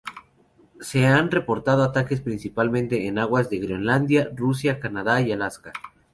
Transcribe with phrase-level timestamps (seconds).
[0.79, 5.73] Se han reportado ataques principalmente en aguas de Groenlandia, Rusia, Canadá y Alaska.